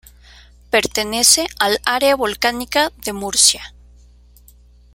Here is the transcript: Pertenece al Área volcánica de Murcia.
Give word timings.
Pertenece 0.71 1.45
al 1.59 1.77
Área 1.85 2.15
volcánica 2.15 2.91
de 3.05 3.13
Murcia. 3.13 3.71